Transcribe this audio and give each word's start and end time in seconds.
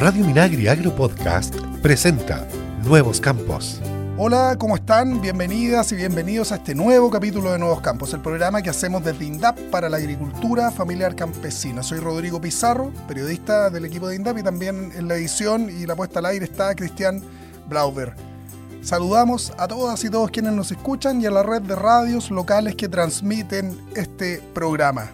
Radio 0.00 0.24
Minagri 0.24 0.66
Agro 0.66 0.96
Podcast 0.96 1.54
presenta 1.82 2.48
Nuevos 2.84 3.20
Campos. 3.20 3.82
Hola, 4.16 4.56
¿cómo 4.58 4.76
están? 4.76 5.20
Bienvenidas 5.20 5.92
y 5.92 5.96
bienvenidos 5.96 6.52
a 6.52 6.54
este 6.54 6.74
nuevo 6.74 7.10
capítulo 7.10 7.52
de 7.52 7.58
Nuevos 7.58 7.82
Campos, 7.82 8.14
el 8.14 8.22
programa 8.22 8.62
que 8.62 8.70
hacemos 8.70 9.04
desde 9.04 9.26
INDAP 9.26 9.58
para 9.70 9.90
la 9.90 9.98
agricultura 9.98 10.70
familiar 10.70 11.14
campesina. 11.14 11.82
Soy 11.82 11.98
Rodrigo 11.98 12.40
Pizarro, 12.40 12.90
periodista 13.06 13.68
del 13.68 13.84
equipo 13.84 14.08
de 14.08 14.16
INDAP 14.16 14.38
y 14.38 14.42
también 14.42 14.90
en 14.96 15.06
la 15.06 15.16
edición 15.16 15.68
y 15.68 15.84
la 15.84 15.94
puesta 15.94 16.20
al 16.20 16.26
aire 16.26 16.46
está 16.46 16.74
Cristian 16.74 17.22
Blauber. 17.68 18.14
Saludamos 18.80 19.52
a 19.58 19.68
todas 19.68 20.02
y 20.02 20.08
todos 20.08 20.30
quienes 20.30 20.54
nos 20.54 20.72
escuchan 20.72 21.20
y 21.20 21.26
a 21.26 21.30
la 21.30 21.42
red 21.42 21.60
de 21.60 21.76
radios 21.76 22.30
locales 22.30 22.74
que 22.74 22.88
transmiten 22.88 23.78
este 23.94 24.40
programa. 24.54 25.10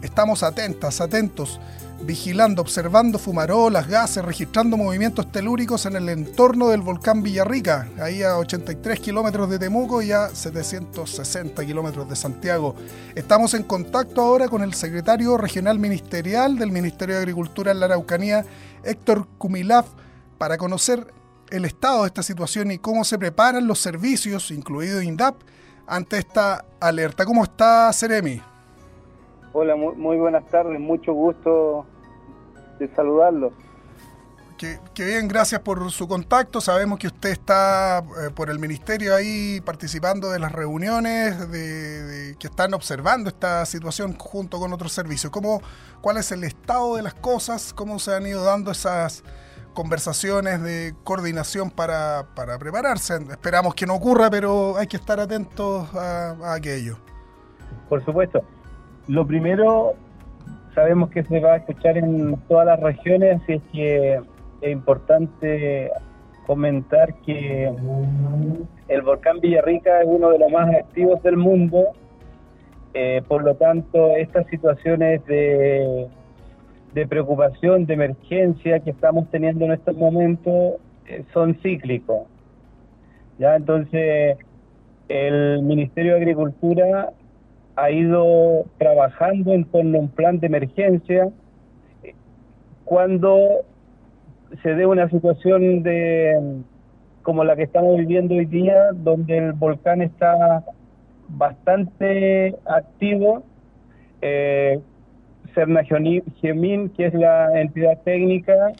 Estamos 0.00 0.42
atentas, 0.42 1.02
atentos 1.02 1.60
vigilando, 2.00 2.62
observando 2.62 3.18
fumarolas, 3.18 3.88
gases, 3.88 4.24
registrando 4.24 4.76
movimientos 4.76 5.30
telúricos 5.32 5.86
en 5.86 5.96
el 5.96 6.08
entorno 6.08 6.68
del 6.68 6.82
volcán 6.82 7.22
Villarrica, 7.22 7.88
ahí 8.00 8.22
a 8.22 8.36
83 8.36 9.00
kilómetros 9.00 9.48
de 9.48 9.58
Temuco 9.58 10.02
y 10.02 10.12
a 10.12 10.28
760 10.28 11.64
kilómetros 11.64 12.08
de 12.08 12.16
Santiago. 12.16 12.74
Estamos 13.14 13.54
en 13.54 13.62
contacto 13.62 14.20
ahora 14.20 14.48
con 14.48 14.62
el 14.62 14.74
secretario 14.74 15.36
regional 15.36 15.78
ministerial 15.78 16.58
del 16.58 16.70
Ministerio 16.70 17.14
de 17.14 17.22
Agricultura 17.22 17.72
en 17.72 17.80
la 17.80 17.86
Araucanía, 17.86 18.44
Héctor 18.84 19.26
Kumilaf, 19.38 19.86
para 20.38 20.58
conocer 20.58 21.12
el 21.50 21.64
estado 21.64 22.02
de 22.02 22.08
esta 22.08 22.22
situación 22.22 22.70
y 22.70 22.78
cómo 22.78 23.04
se 23.04 23.18
preparan 23.18 23.66
los 23.66 23.80
servicios, 23.80 24.50
incluido 24.50 25.00
INDAP, 25.00 25.36
ante 25.86 26.18
esta 26.18 26.64
alerta. 26.80 27.24
¿Cómo 27.24 27.44
está, 27.44 27.92
Seremi? 27.92 28.42
Hola, 29.58 29.74
muy, 29.74 30.18
buenas 30.18 30.44
tardes, 30.48 30.78
mucho 30.78 31.14
gusto 31.14 31.86
de 32.78 32.94
saludarlos. 32.94 33.54
Qué, 34.58 34.78
bien, 34.94 35.28
gracias 35.28 35.62
por 35.62 35.90
su 35.90 36.06
contacto. 36.06 36.60
Sabemos 36.60 36.98
que 36.98 37.06
usted 37.06 37.30
está 37.30 38.00
eh, 38.00 38.30
por 38.34 38.50
el 38.50 38.58
ministerio 38.58 39.14
ahí 39.14 39.62
participando 39.62 40.28
de 40.28 40.40
las 40.40 40.52
reuniones 40.52 41.50
de, 41.50 42.36
que 42.38 42.48
están 42.48 42.74
observando 42.74 43.30
esta 43.30 43.64
situación 43.64 44.18
junto 44.18 44.58
con 44.58 44.74
otros 44.74 44.92
servicios. 44.92 45.32
¿Cómo, 45.32 45.62
¿Cuál 46.02 46.18
es 46.18 46.30
el 46.32 46.44
estado 46.44 46.96
de 46.96 47.02
las 47.02 47.14
cosas? 47.14 47.72
¿Cómo 47.72 47.98
se 47.98 48.14
han 48.14 48.26
ido 48.26 48.44
dando 48.44 48.72
esas 48.72 49.24
conversaciones 49.72 50.62
de 50.62 50.94
coordinación 51.02 51.70
para, 51.70 52.26
para 52.34 52.58
prepararse? 52.58 53.14
Esperamos 53.30 53.74
que 53.74 53.86
no 53.86 53.94
ocurra, 53.94 54.28
pero 54.28 54.76
hay 54.76 54.86
que 54.86 54.98
estar 54.98 55.18
atentos 55.18 55.88
a 55.94 56.52
aquello. 56.52 56.98
Por 57.88 58.04
supuesto. 58.04 58.44
Lo 59.08 59.26
primero, 59.26 59.94
sabemos 60.74 61.10
que 61.10 61.22
se 61.24 61.40
va 61.40 61.54
a 61.54 61.56
escuchar 61.56 61.96
en 61.96 62.36
todas 62.48 62.66
las 62.66 62.80
regiones, 62.80 63.40
y 63.46 63.52
es 63.52 63.62
que 63.72 64.20
es 64.60 64.72
importante 64.72 65.90
comentar 66.46 67.14
que 67.24 67.72
el 68.88 69.02
volcán 69.02 69.40
Villarrica 69.40 70.00
es 70.00 70.06
uno 70.08 70.30
de 70.30 70.38
los 70.38 70.50
más 70.50 70.74
activos 70.74 71.22
del 71.22 71.36
mundo, 71.36 71.86
eh, 72.94 73.22
por 73.28 73.44
lo 73.44 73.54
tanto 73.56 74.16
estas 74.16 74.46
situaciones 74.46 75.24
de, 75.26 76.08
de, 76.94 77.06
preocupación, 77.06 77.84
de 77.86 77.94
emergencia 77.94 78.80
que 78.80 78.90
estamos 78.90 79.28
teniendo 79.30 79.66
en 79.66 79.72
estos 79.72 79.96
momentos 79.96 80.74
eh, 81.06 81.24
son 81.32 81.54
cíclicos. 81.62 82.22
¿ya? 83.38 83.56
Entonces 83.56 84.38
el 85.08 85.62
Ministerio 85.62 86.12
de 86.14 86.18
Agricultura 86.18 87.12
ha 87.76 87.90
ido 87.90 88.64
trabajando 88.78 89.52
en 89.52 89.64
torno 89.66 89.98
a 89.98 90.00
un 90.00 90.08
plan 90.08 90.40
de 90.40 90.46
emergencia 90.46 91.28
cuando 92.84 93.64
se 94.62 94.74
dé 94.74 94.86
una 94.86 95.08
situación 95.10 95.82
de 95.82 96.62
como 97.22 97.44
la 97.44 97.56
que 97.56 97.64
estamos 97.64 97.96
viviendo 97.98 98.34
hoy 98.34 98.46
día, 98.46 98.92
donde 98.94 99.36
el 99.36 99.52
volcán 99.52 100.00
está 100.00 100.64
bastante 101.28 102.54
activo. 102.64 103.42
Eh, 104.22 104.80
Gemín, 106.40 106.90
que 106.90 107.06
es 107.06 107.14
la 107.14 107.60
entidad 107.60 108.00
técnica, 108.04 108.72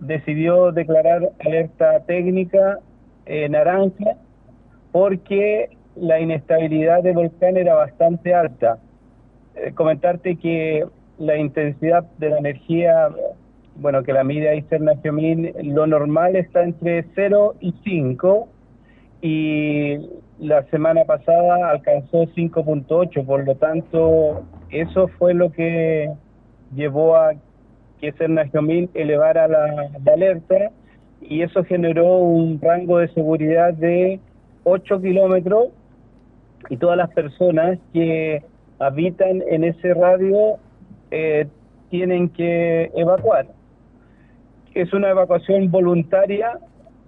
decidió 0.00 0.72
declarar 0.72 1.30
alerta 1.44 2.00
técnica 2.00 2.80
eh, 3.26 3.48
naranja 3.48 4.16
porque 4.90 5.70
la 5.96 6.20
inestabilidad 6.20 7.02
del 7.02 7.14
volcán 7.14 7.56
era 7.56 7.74
bastante 7.74 8.34
alta. 8.34 8.78
Eh, 9.56 9.72
comentarte 9.72 10.36
que 10.36 10.84
la 11.18 11.36
intensidad 11.36 12.04
de 12.18 12.30
la 12.30 12.38
energía, 12.38 13.08
bueno, 13.76 14.02
que 14.02 14.12
la 14.12 14.24
mide 14.24 14.48
ahí 14.48 14.64
Gemin, 15.02 15.52
lo 15.74 15.86
normal 15.86 16.36
está 16.36 16.64
entre 16.64 17.04
0 17.14 17.54
y 17.60 17.74
5 17.84 18.48
y 19.22 19.98
la 20.38 20.64
semana 20.64 21.04
pasada 21.04 21.70
alcanzó 21.70 22.24
5.8, 22.24 23.24
por 23.24 23.46
lo 23.46 23.54
tanto, 23.54 24.42
eso 24.70 25.08
fue 25.18 25.34
lo 25.34 25.52
que 25.52 26.10
llevó 26.74 27.16
a 27.16 27.34
que 28.00 28.12
Gemin 28.52 28.90
elevara 28.94 29.46
la, 29.46 29.88
la 30.04 30.12
alerta 30.12 30.70
y 31.22 31.42
eso 31.42 31.64
generó 31.64 32.18
un 32.18 32.60
rango 32.60 32.98
de 32.98 33.08
seguridad 33.14 33.72
de 33.72 34.18
8 34.64 35.00
kilómetros 35.00 35.68
y 36.68 36.76
todas 36.76 36.96
las 36.96 37.10
personas 37.10 37.78
que 37.92 38.42
habitan 38.78 39.42
en 39.48 39.64
ese 39.64 39.94
radio 39.94 40.58
eh, 41.10 41.46
tienen 41.90 42.28
que 42.28 42.90
evacuar. 42.94 43.46
Es 44.74 44.92
una 44.92 45.10
evacuación 45.10 45.70
voluntaria 45.70 46.58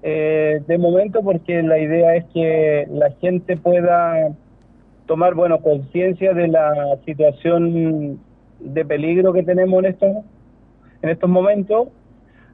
eh, 0.02 0.62
de 0.66 0.78
momento 0.78 1.22
porque 1.22 1.62
la 1.62 1.78
idea 1.78 2.16
es 2.16 2.24
que 2.26 2.86
la 2.90 3.10
gente 3.20 3.56
pueda 3.56 4.30
tomar 5.06 5.34
bueno 5.34 5.60
conciencia 5.60 6.34
de 6.34 6.48
la 6.48 6.98
situación 7.04 8.20
de 8.60 8.84
peligro 8.84 9.32
que 9.32 9.42
tenemos 9.42 9.80
en 9.80 9.90
estos 9.90 10.16
en 11.02 11.08
estos 11.10 11.28
momentos 11.28 11.88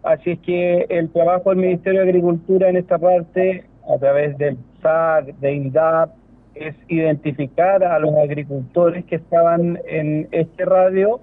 así 0.02 0.30
es 0.30 0.38
que 0.40 0.86
el 0.88 1.10
trabajo 1.10 1.50
del 1.50 1.58
Ministerio 1.58 2.00
de 2.00 2.08
Agricultura 2.08 2.68
en 2.68 2.76
esta 2.76 2.98
parte 2.98 3.64
a 3.92 3.98
través 3.98 4.38
del 4.38 4.56
SAC, 4.80 5.34
de 5.38 5.52
INDAP 5.52 6.10
es 6.54 6.74
identificar 6.88 7.82
a 7.84 7.98
los 7.98 8.14
agricultores 8.16 9.04
que 9.06 9.16
estaban 9.16 9.78
en 9.86 10.28
este 10.32 10.64
radio 10.64 11.20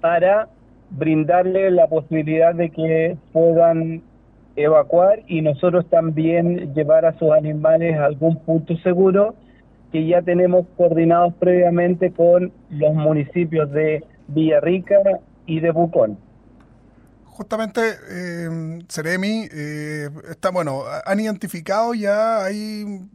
para 0.00 0.48
brindarle 0.90 1.70
la 1.70 1.86
posibilidad 1.86 2.54
de 2.54 2.70
que 2.70 3.16
puedan 3.32 4.02
evacuar 4.56 5.20
y 5.26 5.40
nosotros 5.40 5.86
también 5.88 6.74
llevar 6.74 7.06
a 7.06 7.18
sus 7.18 7.30
animales 7.32 7.96
a 7.96 8.06
algún 8.06 8.36
punto 8.36 8.76
seguro 8.78 9.34
que 9.90 10.06
ya 10.06 10.22
tenemos 10.22 10.66
coordinados 10.76 11.34
previamente 11.34 12.12
con 12.12 12.52
los 12.70 12.94
municipios 12.94 13.70
de 13.72 14.04
Villarrica 14.28 14.96
y 15.46 15.60
de 15.60 15.70
Bucón. 15.70 16.18
Justamente, 17.32 17.80
eh, 18.10 18.78
Ceremi, 18.90 19.48
eh, 19.50 20.10
está, 20.30 20.50
bueno, 20.50 20.82
han 21.06 21.18
identificado 21.18 21.94
ya, 21.94 22.44
hay 22.44 23.08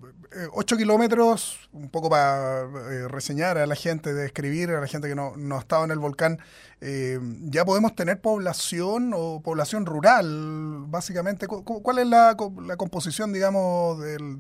8 0.54 0.76
eh, 0.76 0.78
kilómetros, 0.78 1.70
un 1.72 1.90
poco 1.90 2.10
para 2.10 2.62
eh, 2.62 3.08
reseñar 3.08 3.60
a 3.60 3.68
la 3.68 3.76
gente, 3.76 4.16
describir 4.16 4.72
a 4.72 4.82
la 4.82 4.88
gente 4.88 5.08
que 5.08 5.14
no, 5.14 5.34
no 5.38 5.56
ha 5.56 5.60
estado 5.60 5.86
en 5.86 5.92
el 5.92 6.00
volcán, 6.00 6.40
eh, 6.82 7.20
ya 7.44 7.64
podemos 7.64 7.94
tener 7.94 8.20
población 8.20 9.12
o 9.16 9.40
población 9.44 9.86
rural, 9.86 10.86
básicamente. 10.88 11.46
¿Cuál 11.46 12.00
es 12.00 12.08
la, 12.08 12.36
composición, 12.76 13.32
digamos, 13.32 14.00
del, 14.00 14.36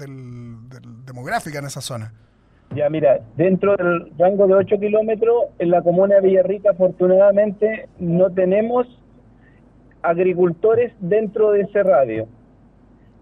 demográfica 1.06 1.60
en 1.60 1.66
esa 1.66 1.82
zona? 1.82 2.14
Ya, 2.76 2.90
mira, 2.90 3.20
dentro 3.38 3.78
del 3.78 4.12
rango 4.18 4.48
de 4.48 4.56
8 4.56 4.80
kilómetros, 4.80 5.46
en 5.60 5.70
la 5.70 5.84
comuna 5.84 6.16
de 6.16 6.22
Villarrica, 6.22 6.72
afortunadamente, 6.72 7.88
no 8.00 8.32
tenemos 8.32 8.88
agricultores 10.02 10.94
dentro 11.00 11.52
de 11.52 11.62
ese 11.62 11.84
radio 11.84 12.28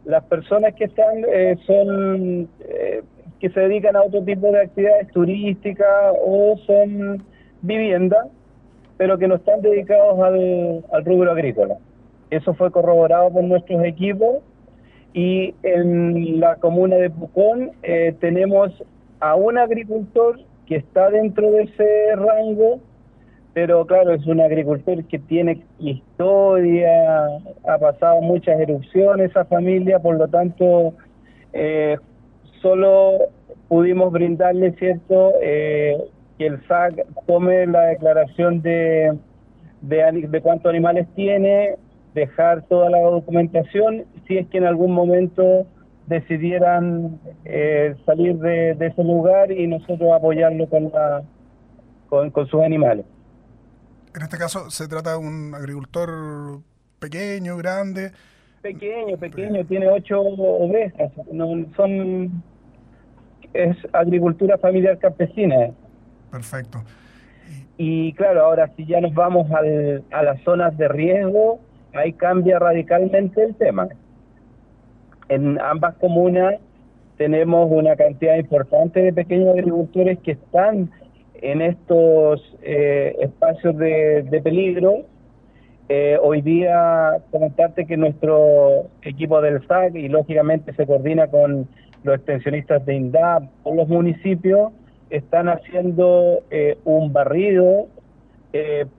las 0.05 0.23
personas 0.25 0.73
que 0.75 0.85
están 0.85 1.25
eh, 1.27 1.57
son 1.65 2.47
eh, 2.59 3.01
que 3.39 3.49
se 3.49 3.59
dedican 3.59 3.95
a 3.95 4.03
otro 4.03 4.23
tipo 4.23 4.51
de 4.51 4.61
actividades 4.61 5.11
turísticas 5.11 6.15
o 6.23 6.55
son 6.65 7.23
viviendas, 7.61 8.27
pero 8.97 9.17
que 9.17 9.27
no 9.27 9.35
están 9.35 9.61
dedicados 9.61 10.19
al, 10.19 11.05
rubro 11.05 11.31
agrícola. 11.31 11.75
Eso 12.29 12.53
fue 12.53 12.71
corroborado 12.71 13.31
por 13.31 13.43
nuestros 13.43 13.83
equipos 13.83 14.37
y 15.13 15.53
en 15.63 16.39
la 16.39 16.55
comuna 16.55 16.95
de 16.95 17.09
Pucón 17.09 17.71
eh, 17.83 18.15
tenemos 18.19 18.71
a 19.19 19.35
un 19.35 19.57
agricultor 19.57 20.39
que 20.65 20.77
está 20.77 21.09
dentro 21.09 21.51
de 21.51 21.63
ese 21.63 22.15
rango 22.15 22.79
pero 23.55 23.85
claro, 23.85 24.13
es 24.13 24.27
un 24.27 24.41
agricultor 24.41 25.05
que 25.05 25.17
tiene 25.17 25.63
historia, 25.79 27.25
ha 27.65 27.77
pasado 27.77 28.19
muchas 28.19 28.59
erupciones 28.59 29.31
esa 29.31 29.45
familia, 29.45 29.97
por 29.97 30.17
lo 30.17 30.27
tanto, 30.27 30.93
eh, 31.53 31.97
solo 32.61 33.17
pudimos 33.69 34.11
brindarle, 34.11 34.73
¿cierto?, 34.73 35.31
eh, 35.41 35.95
que 36.37 36.47
el 36.47 36.67
SAC 36.67 37.05
tome 37.27 37.65
la 37.65 37.83
declaración 37.83 38.61
de, 38.61 39.17
cuántos 40.43 40.69
animales 40.69 41.07
tiene 41.15 41.75
dejar 42.13 42.63
toda 42.63 42.89
la 42.89 42.99
documentación 42.99 44.03
si 44.27 44.37
es 44.37 44.47
que 44.47 44.57
en 44.57 44.65
algún 44.65 44.91
momento 44.91 45.65
decidieran 46.07 47.21
eh, 47.45 47.95
salir 48.05 48.35
de, 48.39 48.71
ese 48.71 49.01
lugar 49.01 49.49
y 49.49 49.65
nosotros 49.65 50.11
apoyarlo 50.11 50.67
con, 50.67 50.91
la, 50.91 51.23
con, 52.09 52.33
sus 52.47 52.61
animales. 52.61 53.05
En 54.15 54.21
este 54.21 54.37
caso 54.37 54.69
se 54.71 54.87
trata 54.87 55.11
de 55.11 55.17
un 55.17 55.53
agricultor 55.53 56.61
pequeño, 56.99 57.57
grande. 57.57 58.11
Pequeño, 58.61 59.17
pequeño, 59.17 59.65
tiene 59.65 59.89
ocho 59.89 60.21
ovejas. 60.21 61.11
No, 61.31 61.65
son 61.75 62.41
es 63.53 63.75
agricultura 63.91 64.57
familiar 64.57 64.97
campesina. 64.99 65.71
Perfecto. 66.31 66.81
Y 67.77 68.13
claro, 68.13 68.45
ahora 68.45 68.71
si 68.77 68.85
ya 68.85 69.01
nos 69.01 69.13
vamos 69.13 69.51
al, 69.51 70.03
a 70.11 70.23
las 70.23 70.41
zonas 70.43 70.77
de 70.77 70.87
riesgo, 70.87 71.59
ahí 71.93 72.13
cambia 72.13 72.57
radicalmente 72.57 73.43
el 73.43 73.55
tema. 73.55 73.89
En 75.27 75.59
ambas 75.59 75.95
comunas 75.95 76.55
tenemos 77.17 77.69
una 77.69 77.95
cantidad 77.97 78.37
importante 78.37 79.01
de 79.01 79.11
pequeños 79.11 79.49
agricultores 79.49 80.19
que 80.19 80.31
están 80.31 80.89
en 81.41 81.61
estos 81.61 82.41
eh, 82.61 83.15
espacios 83.19 83.77
de, 83.77 84.41
peligro. 84.43 85.03
Eh, 85.87 86.17
hoy 86.21 86.41
día 86.41 87.17
comentarte 87.31 87.85
que 87.85 87.95
nuestro 87.95 88.87
equipo 89.03 89.39
del 89.41 89.65
SAC 89.67 89.95
y 89.95 90.09
lógicamente 90.09 90.73
se 90.73 90.87
coordina 90.87 91.27
con 91.27 91.67
los 92.03 92.15
extensionistas 92.15 92.85
de 92.85 92.95
INDAP, 92.95 93.43
con 93.63 93.75
los 93.77 93.87
municipios, 93.87 94.71
están 95.09 95.47
haciendo 95.49 96.39
eh, 96.49 96.77
un 96.83 97.13
barrido 97.13 97.87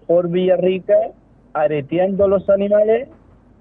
por 0.06 0.29
Villarrica, 0.29 0.94
areteando 1.55 2.29
los 2.29 2.47
animales 2.50 3.09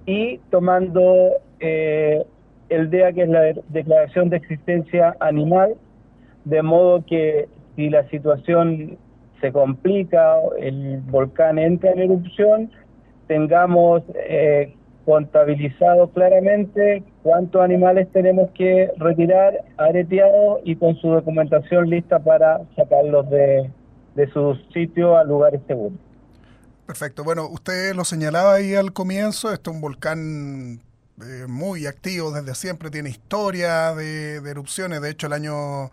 y 0.06 0.40
tomando 0.50 1.38
el 1.62 2.90
DEA, 2.90 3.14
que 3.14 3.22
es 3.22 3.30
la 3.30 3.54
Declaración 3.70 4.30
de 4.30 4.36
Existencia 4.36 5.16
Animal, 5.22 5.76
de 6.44 6.62
modo 6.62 7.06
que 7.06 7.48
si 7.76 7.90
la 7.90 8.08
situación 8.10 8.98
se 9.42 9.52
complica, 9.52 10.38
el 10.60 11.02
volcán 11.02 11.60
entra 11.60 11.92
en 11.92 12.00
erupción, 12.00 12.72
tengamos 13.28 14.04
eh, 14.16 14.74
contabilizado 15.06 16.10
claramente 16.10 17.04
cuántos 17.22 17.62
animales 17.62 18.08
tenemos 18.12 18.50
que 18.52 18.92
retirar, 18.98 19.64
areteados 19.78 20.62
y 20.64 20.76
con 20.76 20.96
su 20.96 21.10
documentación 21.10 21.90
lista 21.90 22.20
para 22.20 22.62
sacarlos 22.76 23.30
de, 23.30 23.70
de 24.16 24.28
sus 24.32 24.58
sitios 24.74 25.16
a 25.18 25.24
lugares 25.24 25.62
seguros. 25.68 26.00
Perfecto. 26.86 27.24
Bueno, 27.24 27.48
usted 27.50 27.96
lo 27.96 28.06
señalaba 28.06 28.56
ahí 28.56 28.76
al 28.76 28.94
comienzo, 28.94 29.52
esto 29.52 29.72
es 29.72 29.76
un 29.76 29.82
volcán 29.82 30.82
eh, 31.22 31.46
muy 31.48 31.88
activo 31.88 32.32
desde 32.32 32.54
siempre, 32.56 32.92
tiene 32.92 33.10
historia 33.10 33.96
de, 33.96 34.36
erupciones. 34.36 35.02
De 35.02 35.10
hecho, 35.10 35.28
el 35.28 35.34
año 35.34 35.92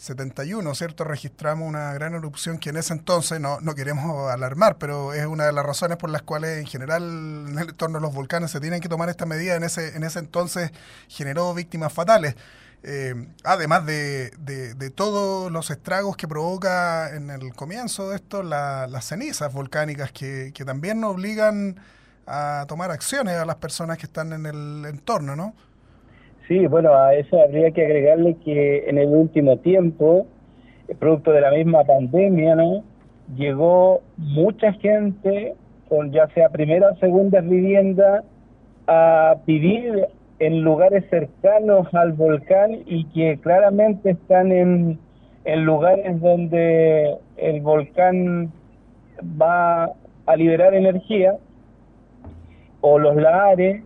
71, 0.00 0.74
¿cierto? 0.74 1.04
Registramos 1.04 1.68
una 1.68 1.92
gran 1.92 2.14
erupción 2.14 2.58
que 2.58 2.70
en 2.70 2.78
ese 2.78 2.94
entonces, 2.94 3.38
no, 3.38 3.60
no 3.60 3.74
queremos 3.74 4.30
alarmar, 4.32 4.78
pero 4.78 5.12
es 5.12 5.26
una 5.26 5.44
de 5.44 5.52
las 5.52 5.64
razones 5.64 5.98
por 5.98 6.08
las 6.08 6.22
cuales 6.22 6.58
en 6.58 6.66
general 6.66 7.02
en 7.02 7.58
el 7.58 7.68
entorno 7.68 7.98
de 7.98 8.02
los 8.02 8.14
volcanes 8.14 8.50
se 8.50 8.60
tienen 8.60 8.80
que 8.80 8.88
tomar 8.88 9.10
esta 9.10 9.26
medida. 9.26 9.56
En 9.56 9.62
ese, 9.62 9.94
en 9.94 10.02
ese 10.02 10.18
entonces 10.20 10.72
generó 11.08 11.52
víctimas 11.52 11.92
fatales. 11.92 12.34
Eh, 12.82 13.14
además 13.44 13.84
de, 13.84 14.30
de, 14.38 14.90
todos 14.90 15.52
los 15.52 15.70
estragos 15.70 16.16
que 16.16 16.26
provoca 16.26 17.14
en 17.14 17.28
el 17.28 17.54
comienzo 17.54 18.08
de 18.08 18.16
esto 18.16 18.42
las 18.42 19.04
cenizas 19.04 19.52
volcánicas 19.52 20.12
que, 20.12 20.50
que 20.54 20.64
también 20.64 20.98
nos 20.98 21.12
obligan 21.12 21.78
a 22.26 22.64
tomar 22.68 22.90
acciones 22.90 23.36
a 23.36 23.44
las 23.44 23.56
personas 23.56 23.98
que 23.98 24.06
están 24.06 24.32
en 24.32 24.46
el 24.46 24.86
entorno, 24.86 25.36
¿no? 25.36 25.54
Sí, 26.50 26.66
bueno, 26.66 26.92
a 26.96 27.14
eso 27.14 27.40
habría 27.40 27.70
que 27.70 27.84
agregarle 27.86 28.34
que 28.44 28.88
en 28.88 28.98
el 28.98 29.10
último 29.10 29.58
tiempo, 29.58 30.26
eh, 30.88 30.96
producto 30.98 31.30
de 31.30 31.42
la 31.42 31.52
misma 31.52 31.84
pandemia. 31.84 32.56
Llegó 33.36 34.00
mucha 34.16 34.72
gente 34.72 35.54
con 35.88 36.10
ya 36.10 36.26
sea 36.34 36.48
primera 36.48 36.90
o 36.90 36.96
segunda 36.96 37.40
vivienda 37.40 38.24
a 38.88 39.36
vivir 39.46 40.08
en 40.40 40.62
lugares 40.62 41.04
cercanos 41.08 41.86
al 41.94 42.14
volcán 42.14 42.80
y 42.84 43.04
que 43.14 43.38
claramente 43.38 44.10
están 44.10 44.50
en, 44.50 44.98
lugares 45.44 46.20
donde 46.20 47.14
el 47.36 47.60
volcán 47.60 48.50
va 49.40 49.92
a 50.26 50.36
liberar 50.36 50.74
energía 50.74 51.36
o 52.80 52.98
los 52.98 53.14
lares, 53.14 53.84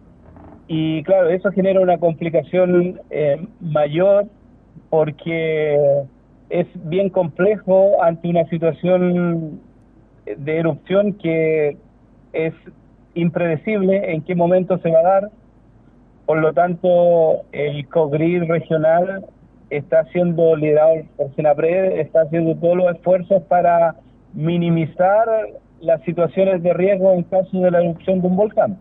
y 0.66 1.02
claro, 1.02 1.28
eso 1.28 1.50
genera 1.50 1.80
una 1.80 1.98
complicación 1.98 3.00
eh, 3.10 3.46
mayor 3.60 4.26
porque 4.90 6.04
es 6.50 6.66
bien 6.88 7.10
complejo 7.10 8.02
ante 8.02 8.28
una 8.28 8.44
situación 8.46 9.60
de 10.24 10.56
erupción 10.56 11.14
que 11.14 11.76
es 12.32 12.54
impredecible 13.14 14.12
en 14.12 14.22
qué 14.22 14.34
momento 14.34 14.78
se 14.78 14.90
va 14.90 15.00
a 15.00 15.02
dar. 15.02 15.30
Por 16.26 16.38
lo 16.38 16.52
tanto, 16.52 17.42
el 17.52 17.86
COGRID 17.88 18.44
regional 18.44 19.26
está 19.70 20.04
siendo 20.06 20.56
liderado 20.56 21.02
por 21.16 21.34
Senapred, 21.34 21.98
está 22.00 22.22
haciendo 22.22 22.54
todos 22.56 22.76
los 22.76 22.94
esfuerzos 22.94 23.42
para 23.44 23.96
minimizar 24.32 25.26
las 25.80 26.00
situaciones 26.02 26.62
de 26.62 26.72
riesgo 26.72 27.12
en 27.12 27.24
caso 27.24 27.58
de 27.58 27.70
la 27.70 27.82
erupción 27.82 28.20
de 28.20 28.26
un 28.28 28.36
volcán. 28.36 28.78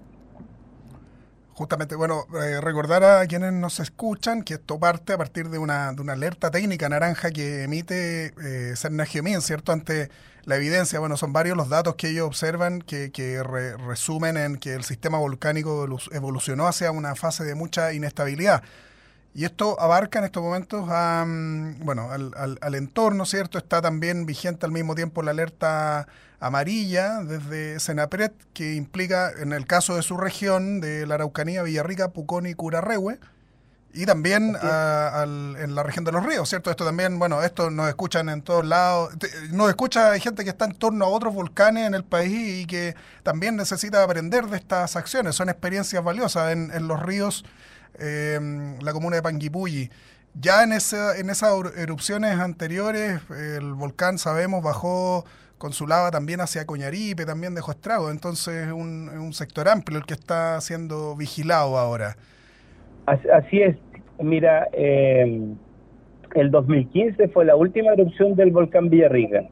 Justamente, 1.53 1.93
bueno, 1.95 2.25
eh, 2.41 2.59
recordar 2.61 3.03
a 3.03 3.27
quienes 3.27 3.53
nos 3.53 3.79
escuchan 3.79 4.41
que 4.41 4.55
esto 4.55 4.79
parte 4.79 5.13
a 5.13 5.17
partir 5.19 5.49
de 5.49 5.59
una, 5.59 5.93
de 5.93 6.01
una 6.01 6.13
alerta 6.13 6.49
técnica 6.49 6.89
naranja 6.89 7.29
que 7.29 7.63
emite 7.63 8.33
eh, 8.43 8.73
¿cierto? 9.41 9.71
Ante 9.71 10.09
la 10.45 10.55
evidencia, 10.55 10.99
bueno, 10.99 11.15
son 11.15 11.31
varios 11.31 11.55
los 11.55 11.69
datos 11.69 11.93
que 11.95 12.09
ellos 12.09 12.25
observan 12.25 12.81
que, 12.81 13.11
que 13.11 13.43
resumen 13.43 14.35
en 14.35 14.57
que 14.57 14.73
el 14.73 14.83
sistema 14.83 15.19
volcánico 15.19 15.87
evolucionó 16.11 16.67
hacia 16.67 16.89
una 16.89 17.13
fase 17.15 17.43
de 17.43 17.53
mucha 17.53 17.93
inestabilidad. 17.93 18.63
Y 19.35 19.45
esto 19.45 19.79
abarca 19.79 20.19
en 20.19 20.25
estos 20.25 20.43
momentos 20.43 20.87
a, 20.89 21.23
mm, 21.27 21.85
bueno, 21.85 22.11
al, 22.11 22.57
al, 22.61 22.75
entorno, 22.75 23.25
¿cierto? 23.25 23.57
Está 23.59 23.81
también 23.81 24.25
vigente 24.25 24.65
al 24.65 24.71
mismo 24.71 24.95
tiempo 24.95 25.21
la 25.23 25.31
alerta 25.31 26.07
amarilla 26.45 27.23
desde 27.23 27.79
Senapred, 27.79 28.31
que 28.53 28.75
implica, 28.75 29.31
en 29.31 29.53
el 29.53 29.65
caso 29.65 29.95
de 29.95 30.01
su 30.01 30.17
región, 30.17 30.81
de 30.81 31.05
la 31.05 31.15
Araucanía, 31.15 31.63
Villarrica, 31.63 32.09
Pucón 32.09 32.45
y 32.45 32.53
Curarrehue, 32.53 33.19
y 33.95 34.05
también 34.07 34.55
en 34.55 35.75
la 35.75 35.83
región 35.83 36.03
de 36.03 36.11
los 36.11 36.25
ríos, 36.25 36.49
¿cierto? 36.49 36.71
Esto 36.71 36.83
también, 36.83 37.19
bueno, 37.19 37.43
esto 37.43 37.69
nos 37.69 37.87
escuchan 37.87 38.27
en 38.29 38.41
todos 38.41 38.65
lados, 38.65 39.13
nos 39.51 39.69
escucha 39.69 40.17
gente 40.19 40.43
que 40.43 40.49
está 40.49 40.65
en 40.65 40.73
torno 40.73 41.05
a 41.05 41.09
otros 41.09 41.33
volcanes 41.33 41.85
en 41.85 41.93
el 41.93 42.03
país 42.03 42.63
y 42.63 42.65
que 42.65 42.95
también 43.21 43.55
necesita 43.55 44.01
aprender 44.01 44.47
de 44.47 44.57
estas 44.57 44.95
acciones, 44.95 45.35
son 45.35 45.49
experiencias 45.49 46.03
valiosas 46.03 46.53
en, 46.53 46.71
en 46.73 46.87
los 46.87 46.99
ríos 47.03 47.45
Em, 47.99 48.79
la 48.79 48.91
comuna 48.91 49.17
de 49.17 49.21
Panguipulli. 49.21 49.91
Ya 50.33 50.63
en, 50.63 50.73
esa, 50.73 51.15
en 51.17 51.29
esas 51.29 51.53
erupciones 51.75 52.39
anteriores, 52.39 53.21
el 53.29 53.73
volcán, 53.73 54.17
sabemos, 54.17 54.63
bajó 54.63 55.25
con 55.57 55.73
su 55.73 55.87
lava 55.87 56.11
también 56.11 56.41
hacia 56.41 56.65
Coñaripe, 56.65 57.25
también 57.25 57.55
dejó 57.55 57.71
estragos. 57.71 58.11
Entonces 58.11 58.67
es 58.67 58.73
un, 58.73 59.09
un, 59.09 59.33
sector 59.33 59.67
amplio 59.67 59.99
el 59.99 60.05
que 60.05 60.13
está 60.13 60.59
siendo 60.61 61.15
vigilado 61.15 61.77
ahora. 61.77 62.15
Así 63.05 63.61
es. 63.61 63.75
Mira, 64.19 64.67
em, 64.73 65.55
el 66.35 66.51
2015 66.51 67.27
fue 67.29 67.45
la 67.45 67.55
última 67.55 67.93
erupción 67.93 68.35
del 68.35 68.51
volcán 68.51 68.89
Villarrica. 68.89 69.43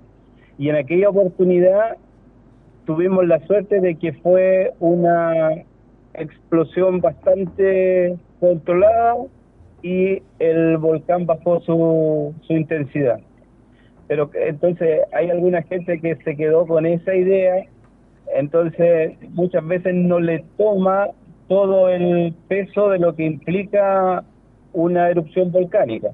Y 0.57 0.69
en 0.69 0.75
aquella 0.75 1.09
oportunidad 1.09 1.97
tuvimos 2.85 3.27
la 3.27 3.39
suerte 3.47 3.79
de 3.79 3.95
que 3.95 4.13
fue 4.13 4.73
una 4.79 5.51
explosión 6.13 7.01
bastante 7.01 8.17
controlada 8.39 9.15
y 9.81 10.21
el 10.39 10.77
volcán 10.77 11.25
bajó 11.25 11.61
su, 11.61 12.33
su 12.45 12.53
intensidad. 12.53 13.19
Pero 14.11 14.29
entonces 14.33 15.03
hay 15.13 15.29
alguna 15.29 15.61
gente 15.61 16.01
que 16.01 16.17
se 16.17 16.35
quedó 16.35 16.67
con 16.67 16.85
esa 16.85 17.15
idea, 17.15 17.63
entonces 18.35 19.13
muchas 19.29 19.65
veces 19.65 19.95
no 19.95 20.19
le 20.19 20.43
toma 20.57 21.07
todo 21.47 21.87
el 21.87 22.33
peso 22.49 22.89
de 22.89 22.99
lo 22.99 23.15
que 23.15 23.23
implica 23.23 24.25
una 24.73 25.09
erupción 25.09 25.49
volcánica. 25.53 26.09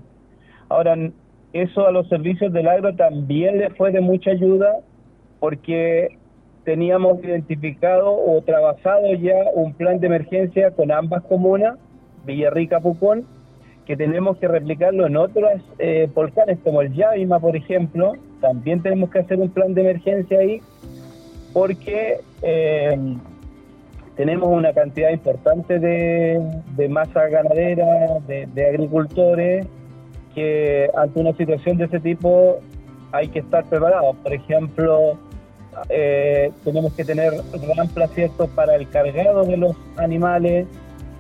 Ahora, 0.70 0.96
eso 1.54 1.88
a 1.88 1.92
los 1.92 2.08
servicios 2.08 2.54
del 2.54 2.68
agro 2.68 2.96
también 2.96 3.58
le 3.58 3.72
fue 3.72 3.92
de 3.92 4.02
mucha 4.02 4.30
ayuda 4.30 4.76
porque 5.40 6.20
teníamos 6.66 7.24
identificado 7.24 8.14
o 8.14 8.40
trabajado 8.44 9.12
ya 9.16 9.38
un 9.56 9.74
plan 9.74 10.00
de 10.00 10.06
emergencia 10.06 10.70
con 10.70 10.92
ambas 10.92 11.24
comunas 11.24 11.80
Villarrica, 12.28 12.80
Pucón, 12.80 13.26
que 13.88 13.96
tenemos 13.96 14.38
que 14.38 14.50
replicarlo 14.50 15.08
en 15.08 15.16
otros 15.16 15.50
eh, 15.80 16.10
volcanes 16.14 16.60
como 16.62 16.82
el 16.82 16.94
Yaima, 16.94 17.40
por 17.40 17.56
ejemplo. 17.56 18.14
También 18.42 18.84
tenemos 18.84 19.10
que 19.10 19.20
hacer 19.20 19.40
un 19.40 19.50
plan 19.50 19.74
de 19.74 19.82
emergencia 19.82 20.40
ahí 20.40 20.62
porque 21.54 22.20
eh, 22.42 23.16
tenemos 24.18 24.50
una 24.50 24.74
cantidad 24.74 25.10
importante 25.10 25.80
de, 25.80 26.90
masa 26.90 27.28
ganadera, 27.30 28.20
de, 28.28 28.66
agricultores, 28.66 29.66
que 30.36 30.90
ante 30.94 31.20
una 31.22 31.34
situación 31.34 31.78
de 31.78 31.86
ese 31.86 32.02
tipo 32.02 32.60
hay 33.14 33.30
que 33.30 33.40
estar 33.40 33.64
preparados. 33.64 34.18
Por 34.18 34.34
ejemplo, 34.34 35.18
eh, 35.88 36.52
tenemos 36.66 36.94
que 36.94 37.06
tener 37.06 37.32
ramplas 37.78 38.12
¿cierto? 38.12 38.48
para 38.48 38.76
el 38.76 38.90
cargado 38.90 39.46
de 39.46 39.56
los 39.56 39.78
animales, 39.96 40.68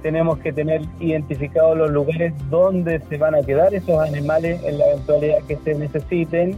tenemos 0.07 0.39
que 0.39 0.53
tener 0.53 0.83
identificados 1.01 1.77
los 1.77 1.91
lugares 1.91 2.31
donde 2.49 3.01
se 3.09 3.17
van 3.17 3.35
a 3.35 3.41
quedar 3.41 3.73
esos 3.73 3.99
animales 3.99 4.63
en 4.63 4.77
la 4.77 4.85
eventualidad 4.91 5.39
que 5.45 5.57
se 5.57 5.75
necesiten 5.75 6.55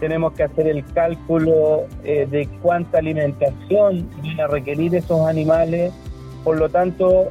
tenemos 0.00 0.32
que 0.32 0.44
hacer 0.44 0.66
el 0.68 0.82
cálculo 0.94 1.84
eh, 2.02 2.26
de 2.30 2.48
cuánta 2.62 2.96
alimentación 2.96 4.08
van 4.22 4.40
a 4.40 4.46
requerir 4.46 4.94
esos 4.94 5.20
animales, 5.28 5.92
por 6.44 6.56
lo 6.56 6.70
tanto 6.70 7.28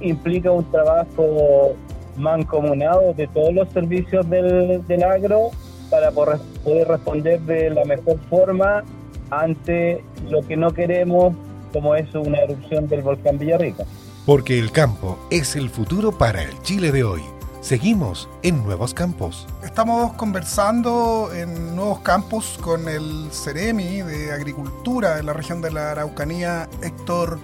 implica 0.00 0.52
un 0.52 0.70
trabajo 0.70 1.74
mancomunado 2.16 3.12
de 3.14 3.26
todos 3.26 3.52
los 3.52 3.68
servicios 3.70 4.30
del, 4.30 4.86
del 4.86 5.02
agro 5.02 5.50
para 5.90 6.12
poder 6.12 6.86
responder 6.86 7.40
de 7.40 7.70
la 7.70 7.84
mejor 7.84 8.16
forma 8.28 8.84
ante 9.30 10.04
lo 10.28 10.46
que 10.46 10.56
no 10.56 10.70
queremos, 10.70 11.34
como 11.72 11.96
es 11.96 12.14
una 12.14 12.38
erupción 12.38 12.86
del 12.86 13.02
volcán 13.02 13.38
Villarrica. 13.38 13.84
Porque 14.26 14.58
el 14.58 14.70
campo 14.70 15.18
es 15.30 15.56
el 15.56 15.70
futuro 15.70 16.12
para 16.12 16.42
el 16.42 16.60
Chile 16.62 16.92
de 16.92 17.04
hoy. 17.04 17.22
Seguimos 17.62 18.28
en 18.42 18.62
Nuevos 18.62 18.92
Campos. 18.92 19.46
Estamos 19.64 20.12
conversando 20.12 21.30
en 21.34 21.74
Nuevos 21.74 22.00
Campos 22.00 22.58
con 22.60 22.88
el 22.88 23.28
Ceremi 23.32 24.02
de 24.02 24.32
Agricultura 24.32 25.16
de 25.16 25.22
la 25.22 25.32
región 25.32 25.62
de 25.62 25.70
la 25.70 25.92
Araucanía, 25.92 26.68
Héctor 26.82 27.38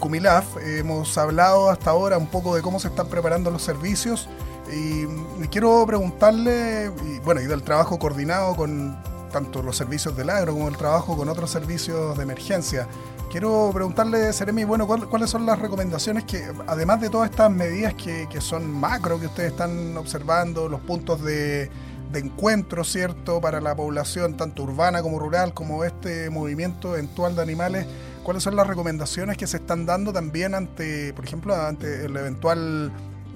Cumilaf. 0.00 0.56
Hemos 0.58 1.16
hablado 1.16 1.70
hasta 1.70 1.90
ahora 1.90 2.18
un 2.18 2.26
poco 2.26 2.56
de 2.56 2.62
cómo 2.62 2.80
se 2.80 2.88
están 2.88 3.06
preparando 3.06 3.50
los 3.52 3.62
servicios 3.62 4.28
y, 4.72 5.06
quiero 5.46 5.86
preguntarle, 5.86 6.92
y, 7.06 7.20
bueno, 7.20 7.40
y 7.40 7.46
del 7.46 7.62
trabajo 7.62 7.98
coordinado 7.98 8.56
con 8.56 8.96
tanto 9.32 9.62
los 9.62 9.76
servicios 9.76 10.16
del 10.16 10.30
agro 10.30 10.52
como 10.54 10.68
el 10.68 10.76
trabajo 10.76 11.16
con 11.16 11.28
otros 11.28 11.50
servicios 11.50 12.16
de 12.16 12.22
emergencia. 12.24 12.88
Quiero 13.30 13.70
preguntarle, 13.74 14.32
Seremi, 14.32 14.64
bueno, 14.64 14.86
¿cuáles 14.86 15.28
son 15.28 15.44
las 15.44 15.58
recomendaciones 15.58 16.24
que, 16.24 16.50
además 16.66 17.02
de 17.02 17.10
todas 17.10 17.28
estas 17.28 17.50
medidas 17.50 17.92
que, 17.92 18.26
son 18.40 18.70
macro 18.70 19.20
que 19.20 19.26
ustedes 19.26 19.50
están 19.52 19.94
observando, 19.98 20.66
los 20.66 20.80
puntos 20.80 21.22
de, 21.22 21.70
encuentro, 22.14 22.84
¿cierto?, 22.84 23.38
para 23.38 23.60
la 23.60 23.76
población, 23.76 24.38
tanto 24.38 24.62
urbana 24.62 25.02
como 25.02 25.18
rural, 25.18 25.52
como 25.52 25.84
este 25.84 26.30
movimiento 26.30 26.94
eventual 26.94 27.36
de 27.36 27.42
animales, 27.42 27.86
¿cuáles 28.22 28.42
son 28.42 28.56
las 28.56 28.66
recomendaciones 28.66 29.36
que 29.36 29.46
se 29.46 29.58
están 29.58 29.84
dando 29.84 30.10
también 30.10 30.54
ante, 30.54 31.12
por 31.12 31.26
ejemplo, 31.26 31.54
ante 31.54 32.06
el 32.06 32.16
eventual 32.16 32.90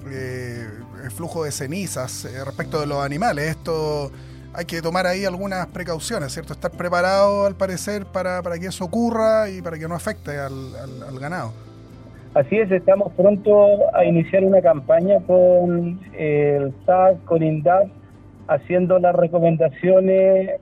eh, 0.07 0.67
flujo 1.15 1.43
de 1.43 1.51
cenizas 1.51 2.25
eh, 2.25 2.43
respecto 2.43 2.79
de 2.79 2.87
los 2.87 3.05
animales? 3.05 3.47
Esto 3.47 4.11
hay 4.55 4.65
que 4.65 4.81
tomar 4.81 5.07
ahí 5.07 5.25
algunas 5.25 5.65
precauciones, 5.67 6.31
¿cierto? 6.31 6.53
Estar 6.53 6.71
preparado, 6.71 7.45
al 7.45 7.55
parecer, 7.55 8.05
para, 8.05 8.41
que 8.59 8.67
eso 8.67 8.85
ocurra 8.85 9.49
y 9.49 9.61
para 9.61 9.77
que 9.77 9.87
no 9.87 9.95
afecte 9.95 10.37
al, 10.37 11.19
ganado. 11.19 11.51
Así 12.35 12.57
es, 12.57 12.71
estamos 12.71 13.13
pronto 13.13 13.95
a 13.95 14.05
iniciar 14.05 14.43
una 14.43 14.61
campaña 14.61 15.19
con 15.27 15.99
el 16.13 16.73
SAC, 16.85 17.23
con 17.25 17.43
INDAP, 17.43 17.87
haciendo 18.47 18.99
las 18.99 19.15
recomendaciones, 19.15 20.59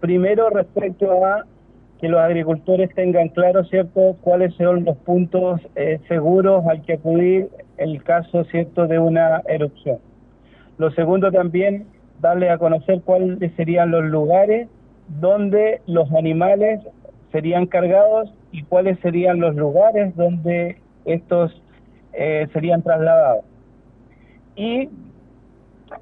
primero 0.00 0.50
respecto 0.50 1.24
a 1.24 1.44
que 2.00 2.08
los 2.08 2.20
agricultores 2.20 2.94
tengan 2.94 3.28
claro, 3.30 3.64
¿cierto?, 3.64 4.16
cuáles 4.20 4.54
son 4.54 4.84
los 4.84 4.96
puntos 4.98 5.60
eh, 5.74 5.98
seguros 6.06 6.64
al 6.66 6.82
que 6.82 6.94
acudir 6.94 7.48
en 7.76 7.90
el 7.90 8.02
caso, 8.04 8.44
¿cierto?, 8.44 8.86
de 8.86 8.98
una 8.98 9.42
erupción. 9.48 9.98
Lo 10.76 10.92
segundo 10.92 11.32
también 11.32 11.86
darle 12.20 12.50
a 12.50 12.58
conocer 12.58 13.00
cuáles 13.02 13.52
serían 13.56 13.90
los 13.90 14.04
lugares 14.04 14.68
donde 15.20 15.80
los 15.86 16.10
animales 16.12 16.80
serían 17.32 17.66
cargados 17.66 18.32
y 18.52 18.62
cuáles 18.64 18.98
serían 19.00 19.40
los 19.40 19.54
lugares 19.54 20.14
donde 20.16 20.78
estos 21.04 21.62
eh, 22.12 22.46
serían 22.52 22.82
trasladados. 22.82 23.44
Y 24.56 24.88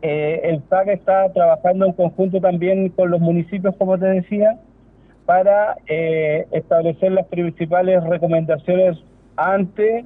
eh, 0.03 0.41
el 0.45 0.61
PAC 0.61 0.89
está 0.89 1.33
trabajando 1.33 1.87
en 1.87 1.93
conjunto 1.93 2.41
también 2.41 2.89
con 2.91 3.11
los 3.11 3.21
municipios, 3.21 3.75
como 3.77 3.99
te 3.99 4.07
decía, 4.07 4.59
para 5.25 5.77
eh, 5.87 6.47
establecer 6.53 7.13
las 7.13 7.27
principales 7.27 8.03
recomendaciones 8.05 8.99
ante 9.37 10.05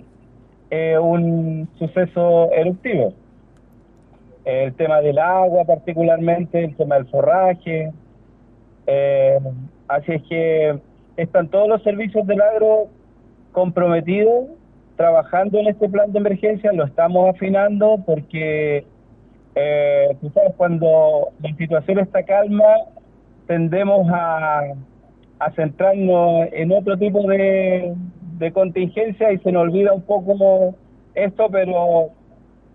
un 1.01 1.69
suceso 1.81 2.53
eruptivo 2.53 3.13
el 4.45 4.75
tema 4.75 5.01
del 5.01 5.19
agua 5.19 5.65
particularmente, 5.65 6.65
el 6.65 6.77
tema 6.77 6.97
del 6.97 7.07
forraje. 7.07 7.93
Eh, 8.87 9.39
así 9.89 10.13
es 10.13 10.23
que 10.25 10.79
están 11.17 11.49
todos 11.49 11.69
los 11.69 11.83
servicios 11.83 12.27
del 12.27 12.41
agro 12.41 12.89
comprometidos 13.53 14.47
trabajando 14.97 15.59
en 15.59 15.69
este 15.69 15.89
plan 15.89 16.13
de 16.13 16.19
emergencia, 16.19 16.73
lo 16.73 16.85
estamos 16.85 17.35
afinando 17.35 17.99
porque 18.05 18.85
eh, 19.55 20.17
sabes, 20.35 20.55
cuando 20.57 21.31
la 21.43 21.57
situación 21.57 21.99
está 21.99 22.23
calma, 22.23 22.65
tendemos 23.47 24.07
a, 24.13 24.75
a 25.39 25.51
centrarnos 25.53 26.49
en 26.53 26.71
otro 26.73 26.97
tipo 26.99 27.27
de, 27.27 27.95
de 28.39 28.53
contingencia 28.53 29.33
y 29.33 29.39
se 29.39 29.53
nos 29.53 29.63
olvida 29.63 29.93
un 29.93 30.03
poco 30.03 30.75
esto, 31.15 31.49
pero 31.51 32.11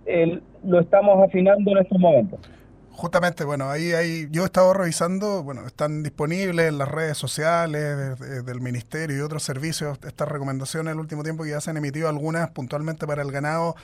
el, 0.06 0.42
lo 0.66 0.80
estamos 0.80 1.24
afinando 1.24 1.72
en 1.72 1.78
estos 1.78 2.00
momentos. 2.00 2.40
Justamente, 2.92 3.44
bueno, 3.44 3.70
ahí 3.70 3.92
hay, 3.92 4.30
yo 4.32 4.44
he 4.44 4.46
estado 4.46 4.74
revisando, 4.74 5.44
bueno, 5.44 5.68
están 5.68 6.02
disponibles 6.02 6.70
en 6.70 6.78
las 6.78 6.88
redes 6.88 7.18
sociales 7.18 8.18
del 8.46 8.62
Ministerio 8.62 9.18
y 9.18 9.20
otros 9.20 9.44
servicios 9.44 10.00
estas 10.08 10.30
recomendaciones 10.30 10.94
el 10.94 11.00
último 11.00 11.22
tiempo 11.22 11.44
que 11.44 11.50
ya 11.50 11.60
se 11.60 11.72
han 11.72 11.78
emitido 11.78 12.08
algunas 12.08 12.52
puntualmente 12.52 13.06
para 13.06 13.22
el 13.22 13.34
ganado 13.34 13.76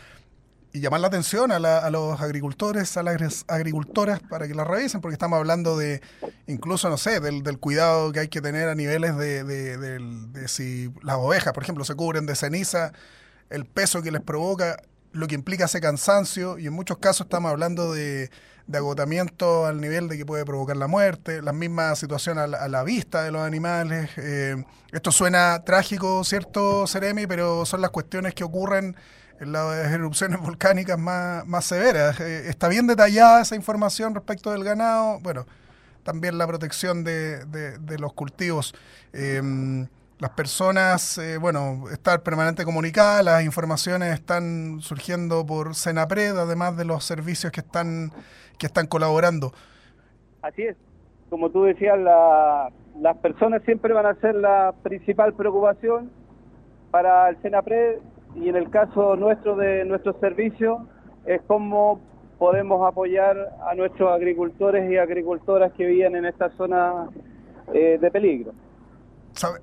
y 0.71 0.79
llamar 0.79 1.01
la 1.01 1.07
atención 1.07 1.51
a, 1.51 1.89
los 1.89 2.21
agricultores, 2.21 2.95
a 2.95 3.03
las 3.03 3.43
agricultoras 3.49 4.21
para 4.21 4.47
que 4.47 4.55
las 4.55 4.65
revisen, 4.65 5.01
porque 5.01 5.15
estamos 5.15 5.37
hablando 5.37 5.77
de, 5.77 5.99
incluso, 6.47 6.89
no 6.89 6.95
sé, 6.95 7.19
del, 7.19 7.43
cuidado 7.59 8.13
que 8.13 8.21
hay 8.21 8.27
que 8.29 8.39
tener 8.39 8.69
a 8.69 8.75
niveles 8.75 9.17
de, 9.17 9.43
de 9.43 10.47
si 10.47 10.89
las 11.03 11.17
ovejas, 11.17 11.51
por 11.51 11.63
ejemplo, 11.63 11.83
se 11.83 11.95
cubren 11.95 12.25
de 12.25 12.35
ceniza, 12.35 12.93
el 13.49 13.65
peso 13.65 14.01
que 14.01 14.11
les 14.11 14.21
provoca 14.21 14.77
lo 15.13 15.27
que 15.27 15.35
implica 15.35 15.65
ese 15.65 15.81
cansancio 15.81 16.57
y 16.57 16.67
en 16.67 16.73
muchos 16.73 16.97
casos 16.97 17.25
estamos 17.25 17.51
hablando 17.51 17.93
de, 17.93 18.29
agotamiento 18.73 19.65
al 19.65 19.81
nivel 19.81 20.07
de 20.07 20.17
que 20.17 20.25
puede 20.25 20.45
provocar 20.45 20.77
la 20.77 20.87
muerte, 20.87 21.41
la 21.41 21.51
misma 21.51 21.93
situación 21.95 22.37
a 22.37 22.47
la, 22.47 22.83
vista 22.83 23.23
de 23.23 23.31
los 23.31 23.41
animales. 23.41 24.09
Eh, 24.15 24.63
esto 24.93 25.11
suena 25.11 25.61
trágico, 25.65 26.23
¿cierto, 26.23 26.87
Seremi? 26.87 27.27
Pero 27.27 27.65
son 27.65 27.81
las 27.81 27.89
cuestiones 27.89 28.33
que 28.33 28.45
ocurren 28.45 28.95
en 29.41 29.51
las 29.51 29.91
erupciones 29.91 30.39
volcánicas 30.41 30.97
más, 30.97 31.45
más 31.45 31.65
severas. 31.65 32.21
Eh, 32.21 32.47
está 32.47 32.69
bien 32.69 32.87
detallada 32.87 33.41
esa 33.41 33.57
información 33.57 34.15
respecto 34.15 34.51
del 34.51 34.63
ganado. 34.63 35.19
Bueno, 35.19 35.45
también 36.03 36.37
la 36.37 36.47
protección 36.47 37.03
de, 37.03 37.45
de, 37.45 37.99
los 37.99 38.13
cultivos. 38.13 38.73
Eh, 39.11 39.41
las 40.21 40.29
personas, 40.29 41.17
eh, 41.17 41.39
bueno, 41.39 41.89
estar 41.91 42.21
permanente 42.21 42.63
comunicada, 42.63 43.23
las 43.23 43.43
informaciones 43.43 44.13
están 44.13 44.79
surgiendo 44.79 45.43
por 45.47 45.73
Senapred, 45.73 46.37
además 46.37 46.77
de 46.77 46.85
los 46.85 47.03
servicios 47.03 47.51
que 47.51 47.61
están, 47.61 48.11
que 48.59 48.67
están 48.67 48.85
colaborando. 48.85 49.51
Así 50.43 50.61
es, 50.61 50.77
como 51.31 51.49
tú 51.49 51.63
decías, 51.63 51.97
las 51.97 53.17
personas 53.17 53.63
siempre 53.63 53.93
van 53.93 54.05
a 54.05 54.13
ser 54.21 54.35
la 54.35 54.75
principal 54.83 55.33
preocupación 55.33 56.11
para 56.91 57.27
el 57.29 57.41
Senapred 57.41 57.97
y 58.35 58.47
en 58.47 58.57
el 58.57 58.69
caso 58.69 59.15
nuestro 59.15 59.55
de 59.55 59.85
nuestros 59.85 60.17
servicios 60.19 60.83
es 61.25 61.41
cómo 61.47 61.99
podemos 62.37 62.87
apoyar 62.87 63.55
a 63.67 63.73
nuestros 63.73 64.11
agricultores 64.11 64.91
y 64.91 64.97
agricultoras 64.97 65.71
que 65.73 65.87
viven 65.87 66.15
en 66.15 66.25
esta 66.25 66.51
zona 66.57 67.09
eh, 67.73 67.97
de 67.99 68.11
peligro 68.11 68.53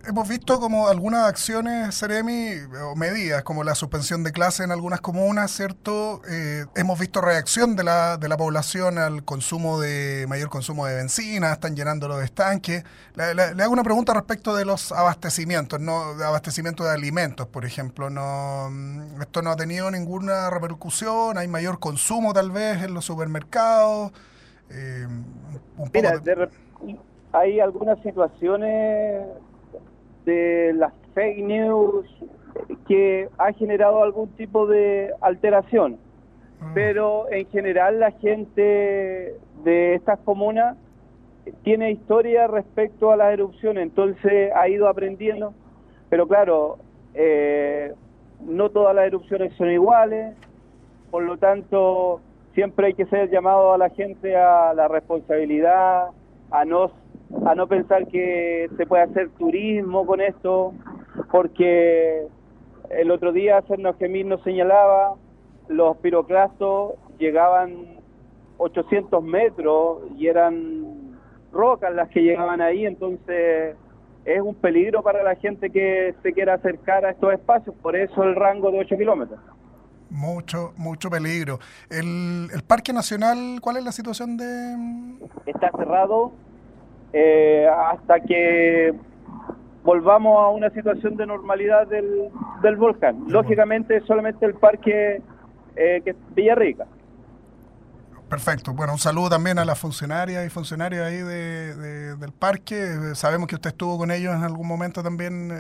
hemos 0.07 0.29
visto 0.29 0.61
como 0.61 0.89
algunas 0.89 1.25
acciones, 1.27 1.95
Seremi, 1.95 2.53
o 2.83 2.97
medidas, 2.97 3.43
como 3.43 3.65
la 3.65 3.75
suspensión 3.75 4.25
de 4.25 4.33
clases 4.33 4.61
en 4.61 4.71
algunas 4.71 5.01
comunas, 5.01 5.51
¿cierto? 5.51 6.23
Eh, 6.29 6.65
hemos 6.75 6.99
visto 6.99 7.21
reacción 7.21 7.77
de 7.77 7.85
la, 7.85 8.17
de 8.17 8.29
la 8.29 8.37
población 8.37 8.99
al 8.99 9.25
consumo 9.25 9.81
de 9.81 10.27
mayor 10.29 10.49
consumo 10.49 10.87
de 10.87 10.97
benzina, 10.97 11.53
están 11.53 11.77
llenando 11.77 12.09
los 12.09 12.23
estanques. 12.23 12.85
Le, 13.15 13.63
hago 13.63 13.73
una 13.73 13.85
pregunta 13.85 14.15
respecto 14.15 14.55
de 14.55 14.65
los 14.65 14.93
abastecimientos, 14.93 15.81
¿no? 15.81 16.15
De 16.15 16.25
abastecimiento 16.25 16.85
de 16.85 16.91
alimentos, 16.91 17.47
por 17.47 17.65
ejemplo. 17.65 18.11
No, 18.11 18.69
mm, 18.71 19.23
esto 19.23 19.43
no 19.43 19.51
ha 19.51 19.57
tenido 19.57 19.91
ninguna 19.91 20.51
repercusión, 20.51 21.39
hay 21.39 21.49
mayor 21.49 21.79
consumo 21.79 22.33
tal 22.33 22.51
vez 22.51 22.83
en 22.83 22.95
los 22.95 23.05
supermercados. 23.05 24.13
Eh, 24.71 25.07
Mira, 25.93 26.21
hay 27.33 27.61
algunas 27.61 28.01
situaciones 28.03 29.23
de 30.29 30.75
las 30.75 30.93
fake 31.15 31.43
news 31.43 32.07
que 32.87 33.29
ha 33.39 33.53
generado 33.53 34.03
algún 34.03 34.29
tipo 34.37 34.67
de 34.67 35.11
alteración. 35.23 35.99
Ah. 36.61 36.71
Pero 36.75 37.31
en 37.33 37.47
general 37.49 37.99
la 37.99 38.11
gente 38.13 39.35
de 39.65 39.95
estas 39.95 40.19
comunas 40.21 40.77
tiene 41.63 41.93
historia 41.93 42.47
respecto 42.47 43.11
a 43.11 43.17
las 43.17 43.33
erupciones, 43.33 43.83
entonces 43.85 44.53
ha 44.55 44.69
ido 44.69 44.87
aprendiendo. 44.87 45.55
Pero 46.11 46.29
claro, 46.29 46.77
eh, 47.15 47.95
no 48.45 48.69
todas 48.69 48.95
las 48.95 49.07
erupciones 49.07 49.55
son 49.55 49.71
iguales, 49.71 50.37
por 51.11 51.23
lo 51.23 51.39
tanto 51.39 52.21
siempre 52.53 52.89
hay 52.89 52.95
que 52.95 53.07
ser 53.07 53.31
llamado 53.31 53.73
a 53.73 53.79
la 53.79 53.89
gente 53.89 54.37
a 54.37 54.75
la 54.75 54.89
responsabilidad, 54.89 56.09
a 56.51 56.65
no, 56.67 56.91
a 57.47 57.55
no 57.55 57.67
pensar 57.67 58.07
que 58.09 58.69
se 58.77 58.87
puede 58.87 59.03
hacer 59.03 59.31
turismo 59.31 60.07
con 60.07 60.21
esto, 60.21 60.75
porque 61.31 62.27
el 62.91 63.11
otro 63.11 63.33
día 63.33 63.63
Cerno 63.69 63.95
Gemín 63.95 64.29
nos 64.29 64.43
señalaba, 64.43 65.15
los 65.69 65.97
piroclastos 65.99 66.95
llegaban 67.19 67.99
800 68.57 69.23
metros 69.23 70.03
y 70.17 70.27
eran 70.27 71.19
rocas 71.53 71.95
las 71.95 72.09
que 72.09 72.23
llegaban 72.23 72.61
ahí, 72.61 72.87
entonces 72.87 73.77
es 74.25 74.41
un 74.41 74.55
peligro 74.55 75.03
para 75.03 75.23
la 75.23 75.37
gente 75.37 75.71
que 75.71 76.15
se 76.23 76.33
quiera 76.33 76.55
acercar 76.55 77.05
a 77.05 77.11
estos 77.11 77.33
espacios, 77.33 77.75
por 77.77 77.97
eso 77.97 78.23
el 78.23 78.35
rango 78.35 78.71
de 78.71 78.81
8 78.81 78.97
kilómetros. 78.97 79.41
Mucho, 80.11 80.73
mucho 80.79 81.11
peligro. 81.11 81.59
El, 81.91 82.49
el 82.53 82.63
Parque 82.63 82.95
Nacional, 82.95 83.61
¿cuál 83.61 83.77
es 83.77 83.85
la 83.85 83.93
situación 83.93 84.39
de...? 84.39 84.75
Está 85.45 85.71
cerrado 85.77 86.33
eh, 87.13 87.67
hasta 87.69 88.21
que 88.21 88.95
volvamos 89.83 90.39
a 90.39 90.49
una 90.49 90.71
situación 90.71 91.17
de 91.17 91.27
normalidad 91.27 91.87
del, 91.87 92.31
del 92.63 92.77
volcán. 92.77 93.25
Lógicamente 93.29 94.01
solamente 94.07 94.45
el 94.45 94.55
parque 94.55 95.23
eh, 95.77 96.03
que 96.05 96.11
es 96.11 96.17
Villarrica. 96.35 96.87
Perfecto. 98.29 98.75
Bueno, 98.75 98.93
un 98.93 98.99
saludo 98.99 99.31
también 99.31 99.59
a 99.59 99.65
las 99.65 99.79
funcionarias 99.79 100.45
y 100.45 100.51
funcionarios 100.51 101.07
ahí 101.07 101.17
de, 101.17 102.17
del 102.17 102.33
parque. 102.33 103.15
Sabemos 103.15 103.49
que 103.49 103.55
usted 103.55 103.71
estuvo 103.71 103.97
con 103.97 104.11
ellos 104.11 104.35
en 104.35 104.43
algún 104.43 104.69
momento 104.69 105.03
también. 105.03 105.51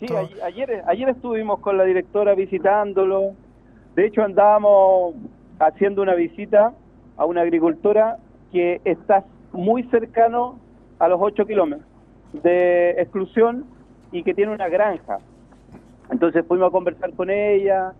sí, 0.00 0.06
ayer, 0.42 0.82
ayer 0.86 1.08
estuvimos 1.10 1.60
con 1.60 1.76
la 1.76 1.84
directora 1.84 2.34
visitándolo. 2.34 3.34
De 3.94 4.06
hecho, 4.06 4.22
andábamos 4.22 5.16
haciendo 5.58 6.00
una 6.00 6.14
visita 6.14 6.72
a 7.18 7.26
una 7.26 7.42
agricultora 7.42 8.16
que 8.50 8.80
está 8.84 9.24
muy 9.52 9.82
cercano 9.90 10.58
a 11.02 11.08
los 11.08 11.18
8 11.20 11.46
kilómetros 11.46 11.84
de 12.32 12.90
exclusión 12.92 13.66
y 14.12 14.22
que 14.22 14.34
tiene 14.34 14.54
una 14.54 14.68
granja. 14.68 15.18
Entonces 16.12 16.44
fuimos 16.46 16.68
a 16.68 16.70
conversar 16.70 17.12
con 17.14 17.28
ella, 17.28 17.92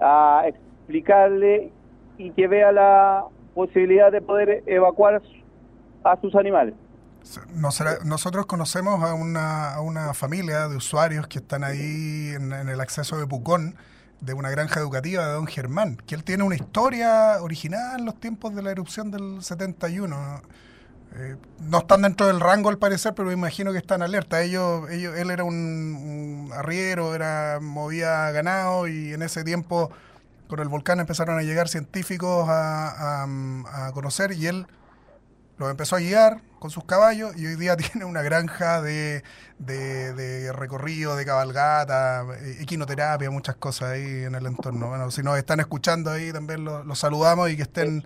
a 0.00 0.42
explicarle 0.44 1.70
y 2.16 2.30
que 2.32 2.48
vea 2.48 2.72
la 2.72 3.24
posibilidad 3.54 4.10
de 4.10 4.20
poder 4.20 4.64
evacuar 4.66 5.22
a 6.02 6.20
sus 6.20 6.34
animales. 6.34 6.74
Nosotros 8.04 8.46
conocemos 8.46 9.04
a 9.04 9.14
una, 9.14 9.74
a 9.74 9.80
una 9.80 10.12
familia 10.12 10.66
de 10.66 10.76
usuarios 10.76 11.28
que 11.28 11.38
están 11.38 11.62
ahí 11.62 12.32
en, 12.34 12.52
el 12.52 12.80
acceso 12.80 13.18
de 13.18 13.26
Pucón, 13.28 13.76
de 14.20 14.34
una 14.34 14.50
granja 14.50 14.80
educativa 14.80 15.24
de 15.24 15.32
don 15.34 15.46
Germán, 15.46 15.96
que 16.08 16.16
él 16.16 16.24
tiene 16.24 16.42
una 16.42 16.56
historia 16.56 17.40
original 17.40 18.00
en 18.00 18.04
los 18.04 18.18
tiempos 18.18 18.52
de 18.56 18.62
la 18.62 18.72
erupción 18.72 19.12
del 19.12 19.44
71. 19.44 20.42
Eh, 21.16 21.36
no 21.60 21.78
están 21.78 22.02
dentro 22.02 22.26
del 22.26 22.40
rango 22.40 22.68
al 22.68 22.78
parecer, 22.78 23.14
pero 23.14 23.28
me 23.28 23.34
imagino 23.34 23.72
que 23.72 23.78
están 23.78 24.02
alerta. 24.02 24.42
Ellos, 24.42 24.88
ellos, 24.90 25.16
él 25.16 25.30
era 25.30 25.44
un, 25.44 26.50
arriero, 26.54 27.14
era 27.14 27.58
movía 27.60 28.30
ganado 28.30 28.86
y 28.88 29.12
en 29.12 29.22
ese 29.22 29.44
tiempo 29.44 29.90
con 30.48 30.60
el 30.60 30.68
volcán 30.68 31.00
empezaron 31.00 31.38
a 31.38 31.42
llegar 31.42 31.68
científicos 31.68 32.46
a, 32.48 33.26
conocer 33.92 34.32
y 34.32 34.46
él 34.46 34.66
los 35.58 35.70
empezó 35.70 35.96
a 35.96 35.98
guiar 35.98 36.40
con 36.58 36.70
sus 36.70 36.84
caballos 36.84 37.36
y 37.36 37.46
hoy 37.46 37.56
día 37.56 37.76
tiene 37.76 38.04
una 38.04 38.22
granja 38.22 38.80
de, 38.80 39.22
de, 39.58 40.52
recorrido, 40.52 41.16
de 41.16 41.24
cabalgata, 41.24 42.24
eh, 42.40 42.58
equinoterapia, 42.60 43.30
muchas 43.30 43.56
cosas 43.56 43.90
ahí 43.90 44.24
en 44.24 44.34
el 44.34 44.46
entorno. 44.46 44.88
Bueno, 44.88 45.10
si 45.10 45.22
nos 45.22 45.36
están 45.38 45.60
escuchando 45.60 46.10
ahí 46.10 46.32
también 46.32 46.64
los, 46.64 46.98
saludamos 46.98 47.50
y 47.50 47.56
que 47.56 47.62
estén 47.62 48.04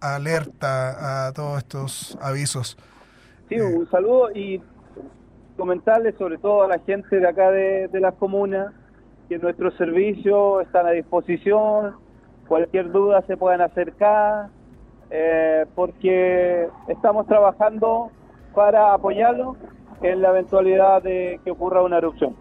alerta 0.00 1.28
a 1.28 1.32
todos 1.32 1.58
estos 1.58 2.18
avisos. 2.20 2.76
Sí, 3.48 3.60
un 3.60 3.84
eh, 3.84 3.86
saludo 3.90 4.30
y 4.32 4.62
comentarle 5.56 6.12
sobre 6.12 6.38
todo 6.38 6.64
a 6.64 6.68
la 6.68 6.78
gente 6.80 7.18
de 7.18 7.28
acá 7.28 7.50
de, 7.50 7.88
de 7.88 8.00
las 8.00 8.14
comunas 8.14 8.72
que 9.28 9.38
nuestros 9.38 9.74
servicios 9.76 10.62
están 10.62 10.86
a 10.86 10.90
disposición, 10.90 11.96
cualquier 12.46 12.92
duda 12.92 13.22
se 13.26 13.36
pueden 13.36 13.60
acercar, 13.60 14.48
eh, 15.10 15.66
porque 15.74 16.68
estamos 16.88 17.26
trabajando 17.26 18.10
para 18.54 18.94
apoyarlo 18.94 19.56
en 20.02 20.22
la 20.22 20.30
eventualidad 20.30 21.02
de 21.02 21.40
que 21.44 21.50
ocurra 21.50 21.82
una 21.82 21.98
erupción. 21.98 22.36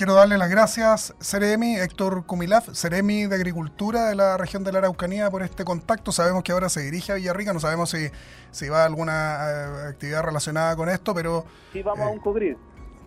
Quiero 0.00 0.14
darle 0.14 0.38
las 0.38 0.48
gracias, 0.48 1.14
Ceremi, 1.20 1.76
Héctor 1.76 2.24
Cumilaf, 2.24 2.70
Ceremi 2.72 3.26
de 3.26 3.34
Agricultura 3.36 4.08
de 4.08 4.14
la 4.14 4.38
región 4.38 4.64
de 4.64 4.72
la 4.72 4.78
Araucanía, 4.78 5.28
por 5.28 5.42
este 5.42 5.62
contacto. 5.62 6.10
Sabemos 6.10 6.42
que 6.42 6.52
ahora 6.52 6.70
se 6.70 6.80
dirige 6.80 7.12
a 7.12 7.16
Villarrica, 7.16 7.52
no 7.52 7.60
sabemos 7.60 7.90
si, 7.90 8.08
si 8.50 8.70
va 8.70 8.84
a 8.84 8.86
alguna 8.86 9.12
eh, 9.12 9.88
actividad 9.90 10.22
relacionada 10.22 10.74
con 10.74 10.88
esto, 10.88 11.12
pero... 11.12 11.44
Sí, 11.74 11.82
vamos 11.82 12.06
a 12.06 12.14
eh, 12.14 12.18
cubrir. 12.18 12.56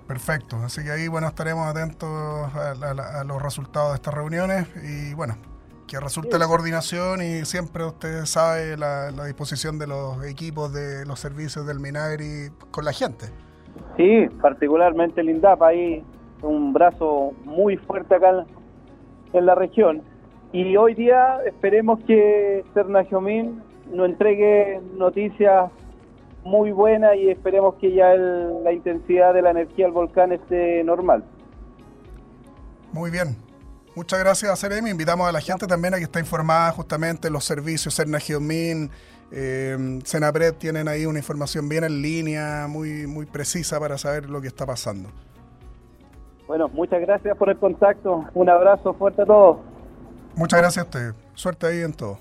Perfecto, 0.08 0.58
así 0.58 0.84
que 0.84 0.92
ahí 0.92 1.08
bueno 1.08 1.26
estaremos 1.26 1.66
atentos 1.66 2.08
a, 2.54 3.24
los 3.24 3.42
resultados 3.42 3.94
de 3.94 3.96
estas 3.96 4.14
reuniones 4.14 4.68
y 4.84 5.16
bueno, 5.16 5.36
que 5.88 6.00
resulte 6.00 6.38
la 6.38 6.46
coordinación 6.46 7.24
y 7.24 7.44
siempre 7.46 7.86
usted 7.86 8.26
sabe 8.26 8.78
la, 8.78 9.10
disposición 9.26 9.80
de 9.80 9.88
los 9.88 10.24
equipos 10.26 10.72
de 10.72 11.08
los 11.08 11.20
servicios 11.20 11.66
del 11.66 11.80
Minagri 11.80 12.52
con 12.70 12.86
la 12.86 12.94
gente. 12.94 13.32
Sí, 13.98 14.28
particularmente 14.40 15.22
el 15.22 15.32
INDAP 15.32 15.60
ahí 15.64 16.06
un 16.44 16.74
brazo 16.74 17.34
muy 17.46 17.78
fuerte 17.78 18.16
acá 18.16 18.46
en 19.34 19.46
la 19.46 19.56
región 19.56 20.04
y 20.54 20.78
hoy 20.78 20.94
día 20.94 21.40
esperemos 21.48 22.00
que 22.06 22.64
Cernagiomín 22.76 23.64
nos 23.92 24.08
entregue 24.08 24.80
noticias 24.96 25.72
muy 26.44 26.72
buena 26.72 27.16
y 27.16 27.30
esperemos 27.32 27.74
que 27.82 27.92
ya 27.92 28.14
la 28.14 28.72
intensidad 28.72 29.34
de 29.34 29.42
la 29.42 29.50
energía 29.50 29.86
del 29.86 29.94
volcán 29.94 30.32
esté 30.32 30.84
normal. 30.84 31.24
Muy 32.92 33.10
bien. 33.10 33.36
Muchas 33.96 34.20
gracias, 34.20 34.60
Seremi. 34.60 34.92
Invitamos 34.92 35.28
a 35.28 35.32
la 35.32 35.42
gente 35.42 35.66
también 35.66 35.96
a 35.96 35.98
que 35.98 36.04
esté 36.04 36.20
informada 36.20 36.72
justamente 36.72 37.32
los 37.32 37.44
servicios, 37.46 37.96
Cerna 37.96 38.20
Geomin, 38.20 38.92
eh, 39.32 40.00
Senapred 40.04 40.54
tienen 40.54 40.88
ahí 40.88 41.08
una 41.08 41.18
información 41.18 41.68
bien 41.68 41.84
en 41.84 42.04
línea, 42.04 42.68
muy, 42.70 43.08
muy 43.08 43.26
precisa 43.26 43.80
para 43.80 43.98
saber 43.98 44.30
lo 44.30 44.40
que 44.40 44.48
está 44.48 44.68
pasando. 44.68 45.10
Bueno, 46.54 46.70
muchas 46.70 47.02
gracias 47.02 47.36
por 47.36 47.50
el 47.50 47.58
contacto. 47.58 48.26
Un 48.36 48.48
abrazo 48.48 48.94
fuerte 48.94 49.24
a 49.24 49.26
todos. 49.26 49.58
Muchas 50.36 50.60
gracias 50.60 50.86
a 50.86 50.88
usted. 50.88 51.13
Suerte 51.34 51.66
ahí 51.66 51.82
en 51.82 51.94
todo. 51.94 52.20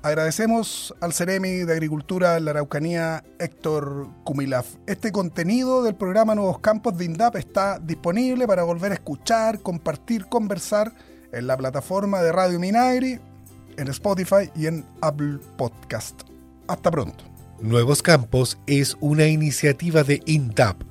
Agradecemos 0.00 0.94
al 1.02 1.12
Ceremi 1.12 1.50
de 1.66 1.70
Agricultura 1.74 2.32
de 2.32 2.40
la 2.40 2.52
Araucanía, 2.52 3.22
Héctor 3.38 4.06
Cumilaf. 4.24 4.76
Este 4.86 5.12
contenido 5.12 5.82
del 5.82 5.94
programa 5.94 6.34
Nuevos 6.34 6.60
Campos 6.60 6.96
de 6.96 7.04
INDAP 7.04 7.36
está 7.36 7.78
disponible 7.78 8.46
para 8.46 8.62
volver 8.62 8.92
a 8.92 8.94
escuchar, 8.94 9.60
compartir, 9.60 10.30
conversar 10.30 10.90
en 11.30 11.46
la 11.46 11.54
plataforma 11.54 12.22
de 12.22 12.32
Radio 12.32 12.58
Minagri, 12.58 13.20
en 13.76 13.88
Spotify 13.88 14.50
y 14.56 14.66
en 14.66 14.86
Apple 15.02 15.40
Podcast. 15.58 16.22
Hasta 16.68 16.90
pronto. 16.90 17.22
Nuevos 17.60 18.02
Campos 18.02 18.58
es 18.66 18.96
una 19.00 19.26
iniciativa 19.26 20.04
de 20.04 20.22
INDAP 20.24 20.90